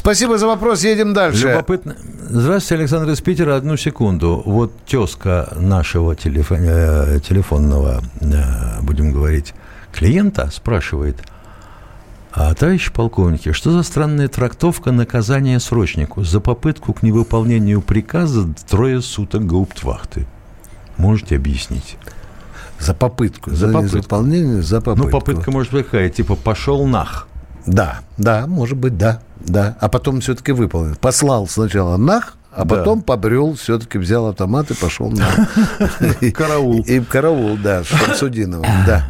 [0.01, 0.85] Спасибо за вопрос.
[0.85, 1.49] Едем дальше.
[1.49, 1.97] Любопытно.
[2.29, 3.57] Здравствуйте, Александр из Питера.
[3.57, 4.43] Одну секунду.
[4.45, 9.55] Вот тезка нашего телефо- э, телефонного, э, будем говорить,
[9.93, 11.17] клиента спрашивает,
[12.33, 19.01] а, товарищи полковники, что за странная трактовка наказания срочнику за попытку к невыполнению приказа трое
[19.01, 20.27] суток гауптвахты?
[20.99, 21.97] Можете объяснить?
[22.79, 23.51] За попытку.
[23.51, 23.97] За За, попытку.
[23.97, 25.07] неисполнение, за попытку.
[25.07, 27.27] Ну, попытка может быть какая, типа пошел нах.
[27.65, 29.77] Да, да, может быть, да, да.
[29.81, 30.96] А потом все-таки выполнил.
[30.96, 32.77] Послал сначала нах, а Да.
[32.77, 35.27] потом побрел, все-таки взял автомат и пошел на...
[36.33, 36.83] Караул.
[36.87, 39.05] И караул, да, с Шамсудиновым, да.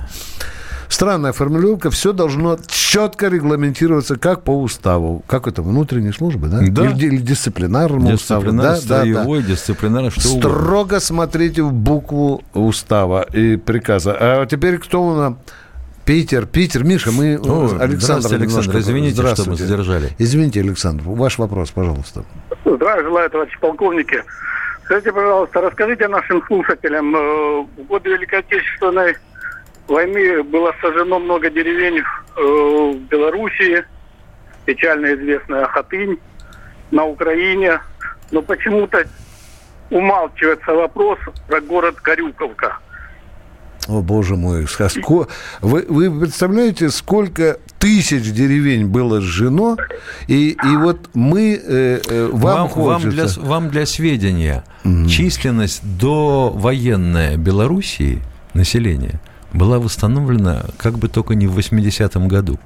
[0.89, 1.91] Странная формулировка.
[1.91, 5.23] Все должно четко регламентироваться как по уставу.
[5.27, 6.61] Как это, внутренней службы, да?
[6.61, 6.87] Да.
[6.87, 8.53] Или, или дисциплинарному уставу.
[8.53, 8.77] Да, да, да.
[8.77, 10.51] строевой, дисциплинар, что угодно.
[10.51, 14.17] Строго смотрите в букву устава и приказа.
[14.19, 15.35] А теперь кто у нас?
[16.07, 17.99] Питер, Питер, Миша, мы О, Александр.
[17.99, 18.79] здравствуйте, Александр.
[18.79, 20.11] Извините, что мы задержали.
[20.19, 22.25] Извините, Александр, ваш вопрос, пожалуйста.
[22.65, 24.23] Здравия желаю, товарищи полковники.
[24.85, 29.17] Скажите, пожалуйста, расскажите нашим слушателям, э, в годы Великой Отечественной
[29.89, 33.85] войны было сожжено много деревень э, в Белоруссии,
[34.65, 36.21] печально известная Хатынь,
[36.93, 37.81] на Украине,
[38.31, 39.05] но почему-то
[39.91, 42.79] умалчивается вопрос про город Карюковка.
[43.89, 44.65] О, боже мой.
[44.65, 45.29] ско-
[45.61, 49.77] Вы, вы представляете, сколько тысяч деревень было сжено,
[50.27, 54.65] и, и вот мы, э, э, вам, Вам, вам для, вам для сведения,
[55.09, 58.23] численность до военная Белоруссии,
[58.55, 59.21] населения,
[59.53, 62.59] была восстановлена как бы только не в 80-м году.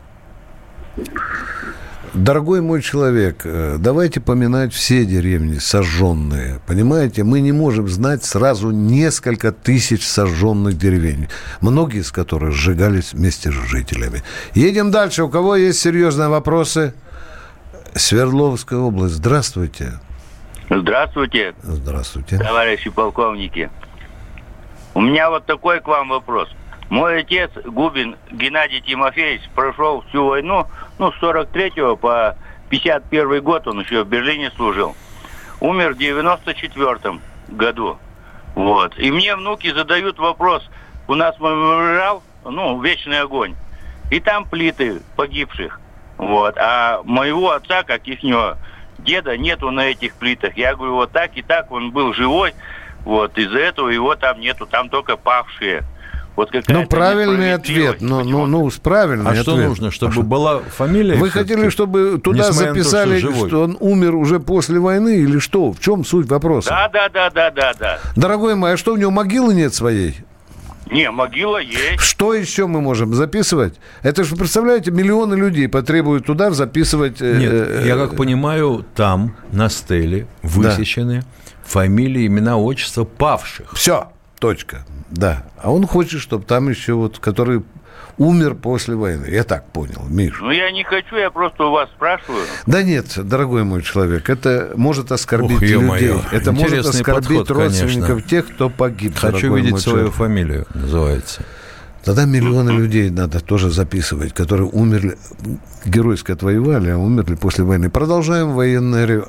[2.20, 6.60] Дорогой мой человек, э, давайте поминать все деревни сожженные.
[6.66, 11.28] Понимаете, мы не можем знать сразу несколько тысяч сожженных деревень,
[11.62, 14.22] многие из которых сжигались вместе с жителями.
[14.52, 15.22] Едем дальше.
[15.22, 16.92] У кого есть серьезные вопросы?
[17.94, 19.14] Свердловская область.
[19.14, 19.94] Здравствуйте.
[20.68, 22.36] Здравствуйте, Здравствуйте.
[22.36, 23.70] товарищи полковники.
[24.92, 26.50] У меня вот такой к вам вопрос.
[26.90, 30.66] Мой отец, Губин Геннадий Тимофеевич, прошел всю войну,
[30.98, 32.36] ну, с 43 по
[32.68, 34.96] 51 год, он еще в Берлине служил.
[35.60, 37.96] Умер в 94 году.
[38.56, 38.98] Вот.
[38.98, 40.68] И мне внуки задают вопрос.
[41.06, 43.54] У нас мемориал, ну, вечный огонь.
[44.10, 45.80] И там плиты погибших.
[46.18, 46.56] Вот.
[46.58, 48.58] А моего отца, как ихнего
[48.98, 50.56] деда, нету на этих плитах.
[50.56, 52.52] Я говорю, вот так и так он был живой.
[53.04, 53.38] Вот.
[53.38, 54.66] Из-за этого его там нету.
[54.66, 55.84] Там только павшие.
[56.36, 57.98] Вот Ну, правильный ответ.
[58.00, 59.68] Ну, ну, ну, правильный А что ответ.
[59.68, 61.16] нужно, чтобы была фамилия?
[61.16, 65.38] Вы хотели, чтобы туда на то, что записали, что он умер уже после войны или
[65.38, 65.72] что?
[65.72, 66.70] В чем суть вопроса?
[66.70, 67.98] Да, да, да, да, да, да.
[68.16, 70.16] Дорогой мой, а что у него могилы нет своей?
[70.90, 72.00] Не, могила есть.
[72.00, 73.74] Что еще мы можем записывать?
[74.02, 77.18] Это же, представляете, миллионы людей потребуют туда записывать...
[77.20, 81.22] э, Нет, э, я как понимаю, там на стеле высечены
[81.62, 83.72] фамилии, имена, отчества павших.
[83.74, 84.08] Все,
[84.40, 84.84] точка.
[85.10, 85.44] Да.
[85.62, 87.62] А он хочет, чтобы там еще вот, который
[88.18, 89.26] умер после войны.
[89.30, 90.38] Я так понял, Миш.
[90.40, 92.44] Ну, я не хочу, я просто у вас спрашиваю.
[92.66, 96.14] Да нет, дорогой мой человек, это может оскорбить Ух, людей.
[96.30, 98.28] Это может Интересный оскорбить подход, родственников конечно.
[98.28, 99.16] тех, кто погиб.
[99.16, 100.14] Хочу видеть мой свою человек.
[100.14, 101.42] фамилию, называется.
[102.04, 105.18] Тогда миллионы людей надо тоже записывать, которые умерли,
[105.84, 107.90] геройски отвоевали, а умерли после войны.
[107.90, 109.24] Продолжаем военное.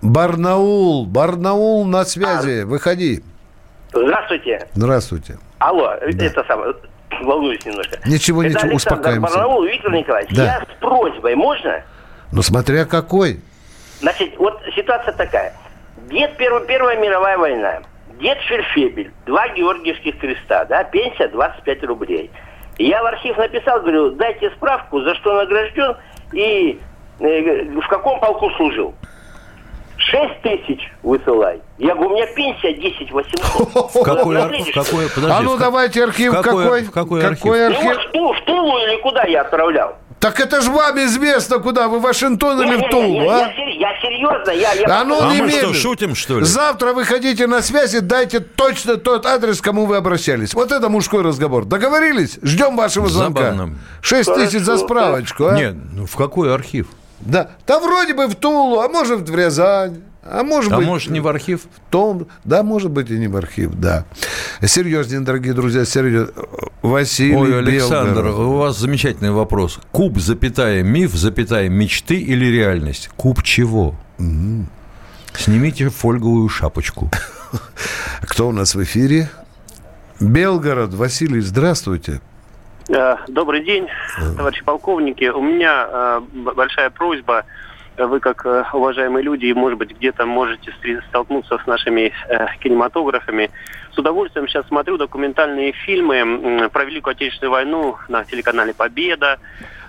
[0.00, 3.22] Барнаул, Барнаул на связи, выходи.
[3.92, 4.66] Здравствуйте.
[4.74, 5.38] Здравствуйте.
[5.58, 6.74] Алло, это самое,
[7.22, 7.98] волнуюсь немножко.
[8.06, 9.34] Ничего, это ничего, Александр успокаиваемся.
[9.34, 10.44] Барнаул, Виктор Николаевич, Да.
[10.44, 11.82] я с просьбой, можно?
[12.32, 13.40] Ну, смотря какой.
[14.00, 15.54] Значит, вот ситуация такая.
[16.10, 17.80] Дед Первая, Первая мировая война.
[18.20, 19.10] Дед Фельдфебель.
[19.26, 20.64] Два Георгиевских креста.
[20.66, 22.30] Да, пенсия 25 рублей.
[22.78, 25.96] Я в архив написал, говорю, дайте справку, за что награжден
[26.32, 26.80] и
[27.18, 28.94] э, в каком полку служил.
[29.98, 31.60] 6 тысяч высылай.
[31.78, 33.40] Я говорю, у меня пенсия 10 800.
[33.94, 36.82] В какой, Ну, ар- в какой, подожди, а ну в давайте архив какой, какой?
[36.82, 37.84] в какой Какой архив?
[37.84, 38.08] Ну, архив?
[38.08, 39.96] в, Ту- в Тулу или куда я отправлял?
[40.20, 43.38] Так это же вам известно, куда вы, Вашингтон или в Тулу, я, а?
[43.40, 44.72] я сер- я серьезно, я...
[44.72, 46.44] я А ну, А мы что, шутим, что ли?
[46.44, 50.54] Завтра выходите на связь и дайте точно тот адрес, к кому вы обращались.
[50.54, 51.64] Вот это мужской разговор.
[51.66, 52.38] Договорились?
[52.42, 53.50] Ждем вашего звонка.
[53.52, 53.74] Забавно.
[54.00, 55.52] Шесть тысяч за справочку, а?
[55.54, 56.88] Нет, ну в какой архив?
[57.20, 57.50] Да.
[57.66, 60.02] Да вроде бы в Тулу, а может в Рязань.
[60.30, 60.86] А может А быть...
[60.86, 61.62] может, не в архив?
[61.62, 64.04] в Том, да, может быть, и не в архив, да.
[64.62, 66.32] Серьезнее, дорогие друзья, серьезно.
[66.82, 68.38] Василий Ой, Александр, Белгород.
[68.38, 69.80] у вас замечательный вопрос.
[69.90, 73.08] Куб, запятая, миф, запятая, мечты или реальность?
[73.16, 73.94] Куб чего?
[75.34, 77.10] Снимите фольговую шапочку.
[78.22, 79.30] Кто у нас в эфире?
[80.20, 80.92] Белгород.
[80.94, 82.20] Василий, здравствуйте.
[82.88, 83.86] Э, Добрый день,
[84.36, 85.26] товарищи полковники.
[85.26, 86.20] У меня э,
[86.54, 87.44] большая просьба.
[87.98, 90.72] Вы, как э, уважаемые люди, может быть, где-то можете
[91.08, 92.12] столкнуться с нашими
[92.60, 93.50] кинематографами.
[93.92, 99.38] С удовольствием сейчас смотрю документальные фильмы про Великую Отечественную войну на телеканале «Победа»,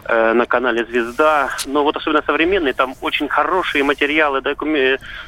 [0.08, 1.50] на канале «Звезда».
[1.68, 4.42] Но вот особенно современные, там очень хорошие материалы,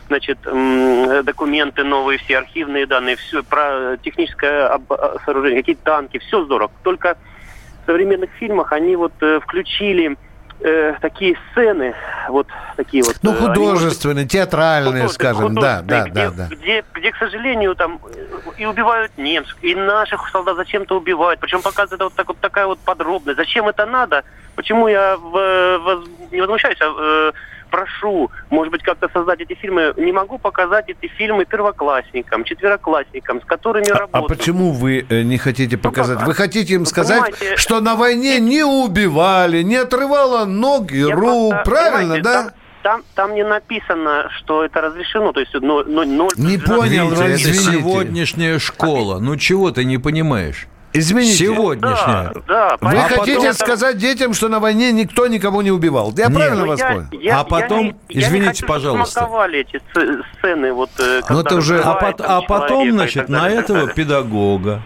[0.08, 4.80] значит, документы новые, все архивные данные, все про техническое
[5.26, 6.72] сооружение, какие танки, все здорово.
[6.84, 7.18] Только
[7.86, 10.18] современных фильмах они вот э, включили
[10.62, 11.94] э, такие сцены,
[12.30, 13.16] вот такие вот.
[13.22, 15.56] Ну, э, они, художественные, театральные, скажем.
[15.56, 16.48] Да, да, художественные, да, где, да.
[16.56, 21.40] Где, где, к сожалению, там э, и убивают немцев, и наших солдат зачем-то убивают.
[21.40, 23.38] Причем показывает вот, так, вот такая вот подробность.
[23.38, 24.24] Зачем это надо?
[24.56, 27.32] Почему я в- воз- не возмущаюсь, а э,
[27.72, 29.94] прошу, может быть, как-то создать эти фильмы.
[29.98, 34.28] Не могу показать эти фильмы первоклассникам, четвероклассникам, с которыми А работаю.
[34.28, 36.20] почему вы э, не хотите показать?
[36.20, 36.28] как?
[36.28, 41.16] Вы хотите им Вы сказать, понимаете, что на войне не убивали, не отрывало ноги, Я
[41.16, 42.44] рук, просто- правильно, да?
[42.44, 42.52] Там,
[42.84, 47.18] там, там не написано, что это разрешено, то есть но, но, ноль Не понял, 12.
[47.20, 47.72] ну, это извините.
[47.80, 49.20] сегодняшняя школа.
[49.20, 50.68] Ну чего ты не понимаешь?
[50.94, 51.34] Извините.
[51.38, 52.34] Сегодняшняя.
[52.48, 53.18] Да, Вы понятно.
[53.18, 56.14] хотите Потом- сказать детям, что на войне никто никого не убивал?
[56.18, 56.36] Я Нет.
[56.36, 57.06] правильно Ну, вас я- понял?
[57.12, 59.20] я- А потом, я не- я не извините, хочу, пожалуйста.
[59.54, 63.50] эти сц- сцены, вот, э, Ну, когда это уже- А, там а потом, значит, на
[63.50, 64.82] этого педагога,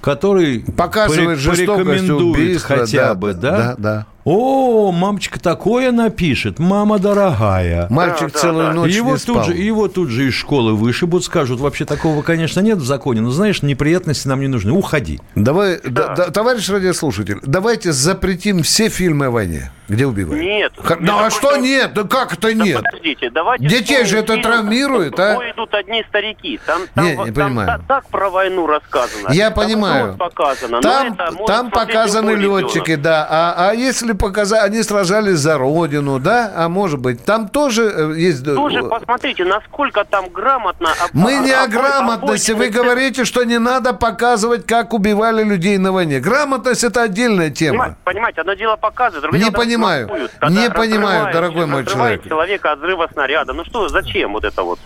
[0.00, 2.76] который Показывает порекомендует убийства.
[2.78, 3.56] хотя да, бы, да, да?
[3.58, 4.06] да, да.
[4.24, 7.86] О, мамочка такое напишет, мама дорогая.
[7.90, 8.72] Мальчик да, целую да.
[8.72, 9.36] ночь его не спал.
[9.36, 13.20] тут же, его тут же из школы вышибут, скажут, вообще такого, конечно, нет в законе,
[13.20, 15.20] но знаешь, неприятности нам не нужны, уходи.
[15.34, 20.42] Давай, да- да, товарищ радиослушатель, давайте запретим все фильмы о войне, где убивают.
[20.42, 20.72] Нет.
[20.88, 21.92] Я Ну а что нет?
[21.92, 22.82] Да как это нет?
[22.82, 23.66] Подождите, давайте...
[23.66, 25.34] Детей же это фильм травмирует, а?
[25.34, 26.58] «В бой идут одни старики».
[26.64, 27.66] Там, там, Не, не там понимаю.
[27.66, 29.32] та- так про войну рассказано.
[29.32, 30.16] Я Там понимаю.
[30.16, 30.76] показано.
[30.76, 33.02] но Там, там показаны летчики, ребенок.
[33.02, 33.26] да.
[33.28, 36.52] А, а если показать, они сражались за родину, да?
[36.56, 38.44] А может быть, там тоже э, есть...
[38.44, 40.88] Тоже посмотрите, насколько там грамотно...
[40.90, 42.52] об- Мы не о грамотности.
[42.52, 46.20] Вы говорите, что не надо показывать, как убивали людей на войне.
[46.20, 47.96] Грамотность это отдельная тема.
[48.04, 50.06] Понимаете, одно дело показывает, другое Не дело, понимаю.
[50.06, 52.24] смакуют, Не понимаю, дорогой мой человек.
[52.28, 53.52] человека от взрыва снаряда.
[53.52, 54.78] Ну что, зачем вот это вот?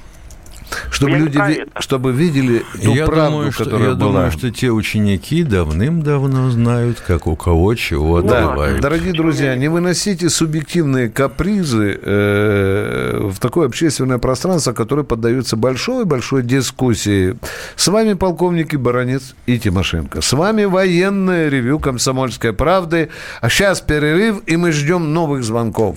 [0.99, 4.13] Чтобы Я люди ви- чтобы видели ту я правду, думаю, что, которая я была.
[4.13, 8.81] думаю, что те ученики давным-давно знают, как у кого чего Да, отрывают.
[8.81, 17.37] дорогие друзья, не выносите субъективные капризы э, в такое общественное пространство, которое поддается большой-большой дискуссии.
[17.77, 20.21] С вами полковники Баранец и Тимошенко.
[20.21, 23.09] С вами военное ревю «Комсомольской правды».
[23.41, 25.97] А сейчас перерыв, и мы ждем новых звонков.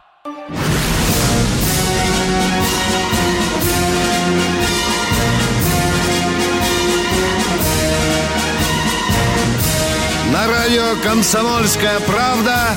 [10.41, 12.69] На радио «Комсомольская правда»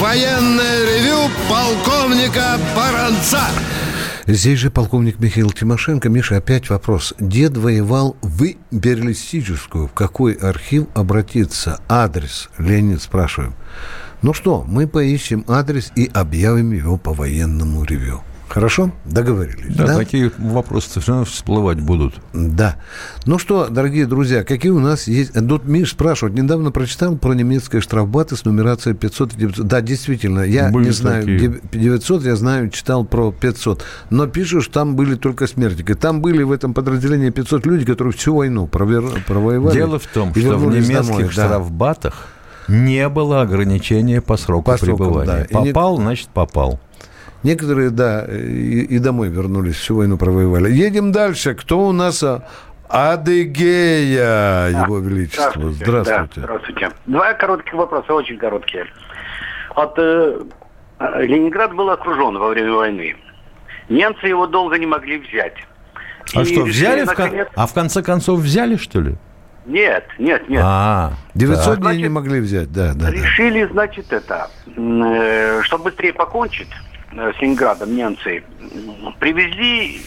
[0.00, 3.42] военное ревю полковника Баранца.
[4.26, 6.08] Здесь же полковник Михаил Тимошенко.
[6.08, 7.14] Миша, опять вопрос.
[7.20, 9.86] Дед воевал в империалистическую.
[9.86, 11.80] В какой архив обратиться?
[11.88, 12.48] Адрес.
[12.58, 13.54] Леонид спрашиваем.
[14.22, 18.24] Ну что, мы поищем адрес и объявим его по военному ревю.
[18.52, 18.90] Хорошо?
[19.06, 19.74] Договорились.
[19.74, 19.96] Да, да?
[19.96, 22.16] такие вопросы все равно всплывать будут.
[22.34, 22.76] Да.
[23.24, 25.32] Ну что, дорогие друзья, какие у нас есть...
[25.32, 29.66] Тут Миш спрашивает, недавно прочитал про немецкие штрафбаты с нумерацией 500 и 900.
[29.66, 31.60] Да, действительно, я были не знаю, такие.
[31.72, 33.84] 900, я знаю, читал про 500.
[34.10, 35.94] Но что там были только смертники.
[35.94, 39.04] Там были в этом подразделении 500 людей, которые всю войну провер...
[39.26, 39.74] провоевали.
[39.74, 42.28] Дело в том, что в немецких домой, штрафбатах
[42.68, 42.74] да.
[42.74, 45.48] не было ограничения по сроку по пребывания.
[45.50, 45.60] Да.
[45.60, 46.04] Попал, не...
[46.04, 46.78] значит, попал.
[47.42, 50.70] Некоторые, да, и, и домой вернулись, всю войну провоевали.
[50.70, 51.54] Едем дальше.
[51.54, 52.24] Кто у нас?
[52.88, 55.72] Адыгея, Его Величество.
[55.72, 55.84] Здравствуйте.
[55.84, 56.40] Здравствуйте.
[56.40, 56.90] Да, здравствуйте.
[57.06, 58.86] Два коротких вопроса, очень короткие.
[59.74, 60.40] Вот э,
[61.20, 63.16] Ленинград был окружен во время войны.
[63.88, 65.56] Немцы его долго не могли взять.
[66.34, 67.02] А и что, взяли?
[67.02, 67.48] Наконец...
[67.48, 67.58] В...
[67.58, 69.16] А в конце концов взяли, что ли?
[69.64, 70.62] Нет, нет, нет.
[70.64, 73.10] А, 900 дней не могли взять, да, да.
[73.10, 73.72] Решили, да.
[73.72, 76.68] значит, это, э, чтобы быстрее покончить,
[77.14, 78.42] с Ленинградом немцы
[79.18, 80.00] привезли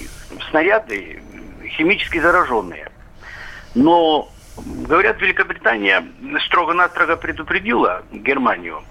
[0.50, 1.22] снаряды
[1.78, 2.90] химически зараженные.
[3.76, 4.32] Но,
[4.88, 6.04] говорят, Великобритания
[6.48, 8.82] строго-настрого предупредила Германию,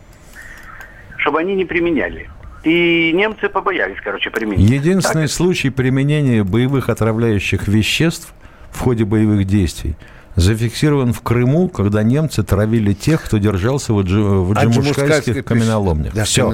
[1.18, 2.30] чтобы они не применяли.
[2.62, 4.70] И немцы побоялись, короче, применить.
[4.70, 5.30] Единственный так.
[5.30, 8.32] случай применения боевых отравляющих веществ
[8.70, 9.96] в ходе боевых действий
[10.36, 16.12] зафиксирован в Крыму, когда немцы травили тех, кто держался в, Джи, в джамушкайских каменоломнях.
[16.12, 16.52] Да, Все.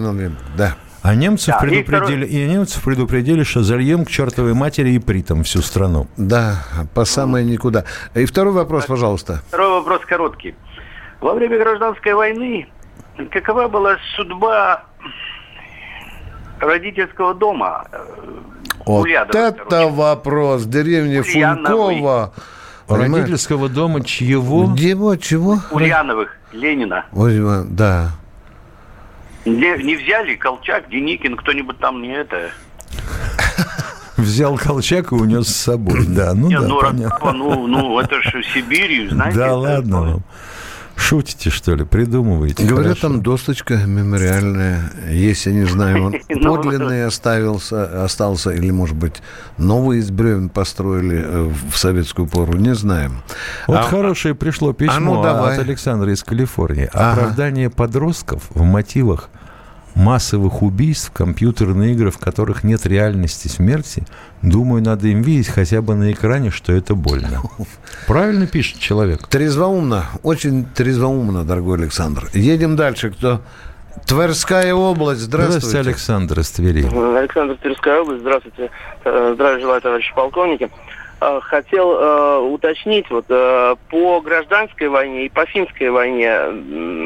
[0.56, 0.76] Да.
[1.02, 2.44] А немцев, да, предупредили, и, второй...
[2.44, 6.06] и немцев предупредили, что зальем к чертовой матери и притом всю страну.
[6.16, 6.62] Да,
[6.94, 7.84] по самое никуда.
[8.14, 9.42] И второй вопрос, пожалуйста.
[9.48, 10.54] Второй вопрос короткий.
[11.20, 12.68] Во время гражданской войны
[13.30, 14.84] какова была судьба
[16.58, 17.86] родительского дома?
[17.92, 18.06] Э,
[18.86, 19.90] вот Ульянова, это короче.
[19.90, 20.62] вопрос.
[20.62, 22.32] В деревне Фунькова.
[22.88, 24.66] Родительского дома чьего?
[24.66, 25.58] Где чего?
[25.70, 27.06] Ульяновых, Ленина.
[27.12, 28.10] Ой, да.
[29.44, 32.50] Не, не взяли Колчак, Деникин, кто-нибудь там не это...
[34.16, 37.32] Взял Колчак и унес с собой, да, ну да, ну, понятно.
[37.32, 39.38] ну, ну, это же Сибирь, знаете.
[39.38, 40.22] Да ладно вам.
[41.00, 41.84] Шутите, что ли?
[41.84, 42.64] Придумываете?
[42.64, 43.08] Говорят, хорошо.
[43.08, 44.92] там досточка мемориальная.
[45.08, 49.22] Если не знаю, он подлинный оставился, остался, или, может быть,
[49.56, 53.22] новый из бревен построили э, в советскую пору, не знаем.
[53.66, 55.54] Вот а, хорошее пришло письмо а ну, давай.
[55.54, 56.90] от Александра из Калифорнии.
[56.92, 57.12] Ага.
[57.12, 59.30] Оправдание подростков в мотивах
[59.94, 64.04] массовых убийств, компьютерные игры, в которых нет реальности смерти,
[64.42, 67.42] думаю, надо им видеть хотя бы на экране, что это больно.
[68.06, 69.26] Правильно пишет человек.
[69.28, 72.28] Трезвоумно, очень трезвоумно, дорогой Александр.
[72.32, 73.10] Едем дальше.
[73.10, 73.40] Кто?
[74.06, 75.60] Тверская область, здравствуйте.
[75.60, 76.84] Здравствуйте, Александр из Твери.
[77.16, 78.70] Александр, Тверская область, здравствуйте.
[79.04, 80.70] Э, здравия желаю, товарищи полковники.
[81.22, 86.34] Э, хотел э, уточнить вот э, по гражданской войне и по финской войне,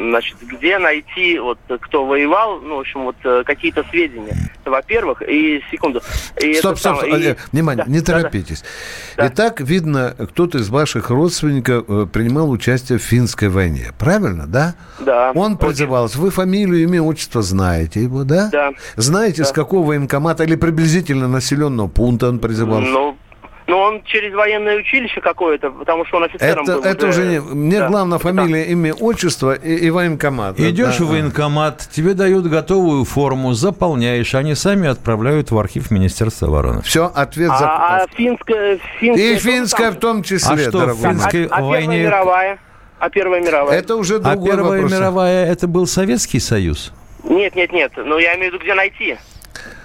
[0.09, 5.61] значит, где найти вот кто воевал, ну в общем вот э, какие-то сведения, во-первых, и
[5.69, 6.01] секунду.
[6.41, 7.09] И стоп, стоп, стоп.
[7.09, 7.35] И...
[7.51, 8.63] внимание, да, не торопитесь.
[9.17, 9.33] Да, да.
[9.33, 14.75] Итак, видно, кто-то из ваших родственников э, принимал участие в финской войне, правильно, да?
[14.99, 15.33] Да.
[15.35, 16.19] Он призывался.
[16.19, 18.47] Вы фамилию, имя, отчество знаете его, да?
[18.49, 18.71] Да.
[18.95, 19.49] Знаете, да.
[19.49, 22.89] с какого военкомата или приблизительно населенного пункта он призывался?
[22.89, 23.17] Ну,
[23.67, 26.83] ну, он через военное училище какое-то, потому что он офицером это, был.
[26.83, 27.39] Это уже, не...
[27.39, 27.87] Мне да.
[27.87, 28.71] главное фамилия, да.
[28.71, 30.59] имя, отчество и, и военкомат.
[30.59, 31.05] Идешь да.
[31.05, 36.83] в военкомат, тебе дают готовую форму, заполняешь, они сами отправляют в архив Министерства обороны.
[36.83, 37.65] Все, ответ за...
[37.65, 38.79] А, а финская...
[38.99, 42.03] финская и финская в том числе, А что в финской а, а войне...
[42.03, 42.59] Первая мировая?
[42.99, 43.79] А Первая мировая?
[43.79, 44.91] Это уже другой А Первая вопрос.
[44.91, 46.93] мировая, это был Советский Союз?
[47.23, 47.91] Нет, нет, нет.
[47.97, 49.17] Но я имею в виду, где найти.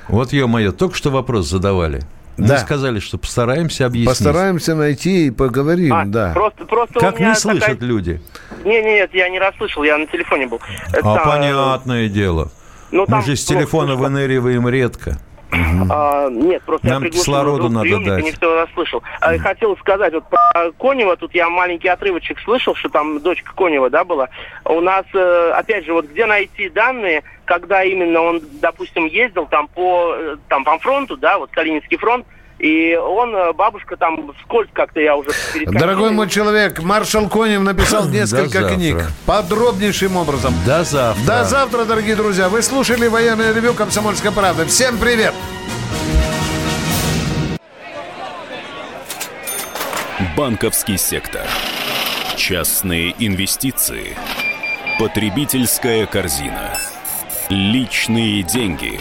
[0.08, 2.02] Вот, ё-моё, только что вопрос задавали.
[2.48, 4.08] Мы сказали, что постараемся объяснить.
[4.08, 6.32] Постараемся найти и поговорим, а, да.
[6.32, 7.88] Просто, просто как не слышат такая...
[7.88, 8.20] люди?
[8.64, 10.60] Не, не, нет, я не расслышал, я на телефоне был.
[10.92, 11.28] А там...
[11.28, 12.50] понятное дело.
[12.90, 14.04] Ну, Мы же с телефона просто...
[14.04, 15.18] выныриваем редко.
[15.52, 18.24] А, нет, просто Нам я кислороду надо дать.
[18.24, 19.02] не все расслышал.
[19.20, 23.90] А, хотел сказать, вот про Конева, тут я маленький отрывочек слышал, что там дочка Конева,
[23.90, 24.28] да, была.
[24.64, 29.68] У нас, э, опять же, вот где найти данные, когда именно он, допустим, ездил там
[29.68, 32.26] по, э, там по фронту, да, вот Калининский фронт,
[32.60, 35.30] и он, э, бабушка там вскользь как-то я уже...
[35.66, 38.98] Дорогой мой человек, маршал Конев написал несколько книг.
[39.24, 40.52] Подробнейшим образом.
[40.66, 41.24] До завтра.
[41.26, 42.50] До завтра, дорогие друзья.
[42.50, 44.66] Вы слушали военное ревю «Комсомольская правда».
[44.66, 45.34] Всем привет!
[50.36, 51.46] Банковский сектор.
[52.36, 54.16] Частные инвестиции.
[54.98, 56.76] Потребительская корзина.
[57.48, 59.00] Личные деньги.